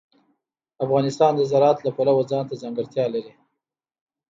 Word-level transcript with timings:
افغانستان 0.85 1.31
د 1.35 1.41
زراعت 1.51 1.79
له 1.83 1.91
پلوه 1.97 2.23
ځانته 2.31 2.53
ځانګړتیا 2.61 3.05
لري. 3.13 3.33